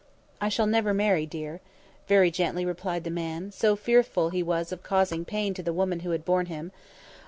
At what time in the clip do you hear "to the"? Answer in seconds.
5.53-5.71